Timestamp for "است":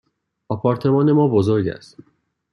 1.69-1.97